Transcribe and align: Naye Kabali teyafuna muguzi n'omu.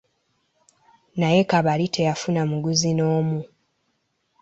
Naye 1.19 1.41
Kabali 1.51 1.85
teyafuna 1.95 2.41
muguzi 2.49 2.91
n'omu. 2.97 3.39